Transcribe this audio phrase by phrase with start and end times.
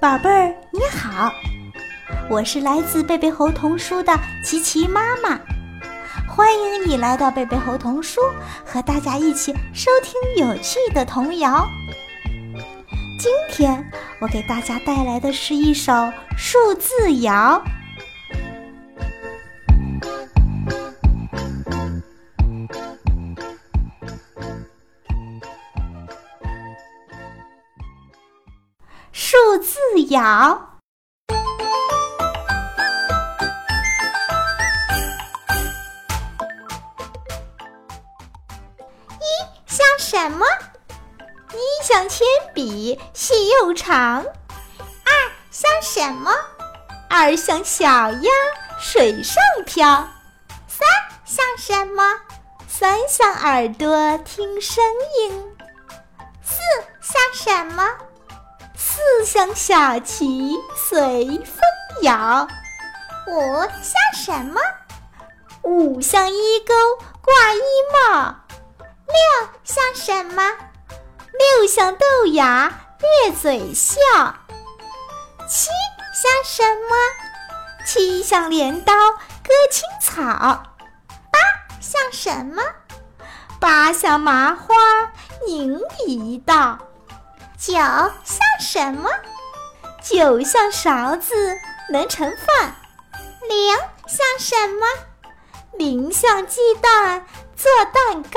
[0.00, 1.30] 宝贝儿，你好，
[2.30, 5.38] 我是来自贝贝猴童书的琪琪妈妈，
[6.26, 8.18] 欢迎你来到贝贝猴童书，
[8.64, 11.68] 和大家一起收听有趣的童谣。
[13.18, 15.92] 今天我给大家带来的是一首
[16.34, 17.62] 数字谣。
[29.12, 29.78] 数字
[30.10, 30.78] 谣，
[39.18, 39.26] 一
[39.66, 40.46] 像什么？
[41.52, 42.24] 一像铅
[42.54, 44.24] 笔，细又长。
[44.24, 45.12] 二
[45.50, 46.30] 像什么？
[47.08, 48.30] 二像小鸭，
[48.78, 50.08] 水上漂。
[50.68, 50.86] 三
[51.24, 52.02] 像什么？
[52.68, 54.84] 三像耳朵，听声
[55.18, 55.56] 音。
[56.42, 56.60] 四
[57.00, 57.84] 像什么？
[58.82, 61.60] 四像小旗随风
[62.00, 62.48] 摇，
[63.26, 64.58] 五像什么？
[65.62, 66.74] 五像衣钩
[67.20, 67.60] 挂衣
[67.92, 68.36] 帽，
[68.78, 70.42] 六像什么？
[71.58, 74.00] 六像豆芽咧嘴笑，
[75.46, 75.68] 七
[76.14, 76.96] 像什么？
[77.84, 80.22] 七像镰刀割青草，
[81.30, 81.38] 八
[81.80, 82.62] 像什么？
[83.60, 84.74] 八像麻花
[85.46, 86.78] 拧一道。
[87.60, 89.10] 九像什么？
[90.02, 91.34] 九像勺子
[91.92, 92.74] 能盛饭。
[93.46, 94.86] 零像什么？
[95.76, 98.30] 零像鸡蛋做蛋糕。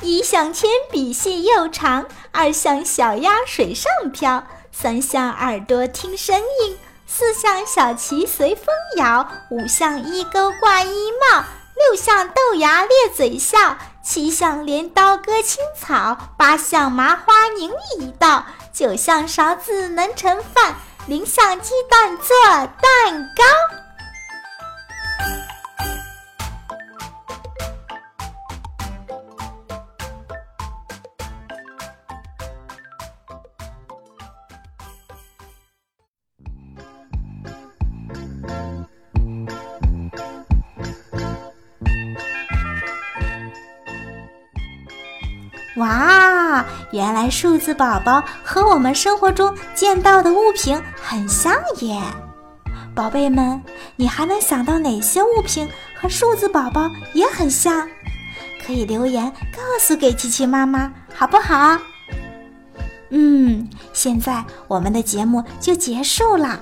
[0.00, 4.46] 一像铅笔细又长，二像小鸭水上漂，
[4.78, 6.76] 三像耳朵听声音。
[7.06, 8.66] 四像小旗随风
[8.98, 11.44] 摇，五像衣钩挂衣帽，
[11.74, 20.74] 六像豆芽咧嘴笑，七像镰刀割青草，八像麻花拧一道，九像勺子能盛饭，
[21.06, 23.85] 零像鸡蛋做蛋糕。
[45.76, 52.00] 哇，原来数字宝宝和我们生活中见到的物品很像耶！
[52.94, 53.62] 宝贝们，
[53.96, 55.68] 你还能想到哪些物品
[56.00, 57.86] 和数字宝宝也很像？
[58.64, 61.76] 可以留言告诉给琪琪妈妈，好不好？
[63.10, 66.58] 嗯，现在我们的节目就结束了。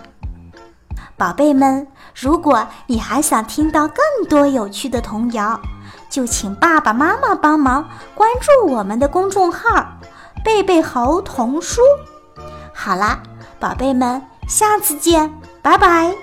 [1.16, 1.86] 宝贝们，
[2.20, 5.60] 如果你还想听到更多有趣的童谣，
[6.08, 9.98] 就请爸爸妈妈帮忙关注我们的公众号
[10.44, 11.82] “贝贝猴童书”。
[12.74, 13.22] 好啦，
[13.58, 15.32] 宝贝们，下次见，
[15.62, 16.14] 拜拜。